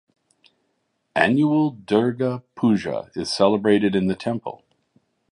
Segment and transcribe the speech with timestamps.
[1.15, 4.63] Annual Durga Puja is celebrated in the temple.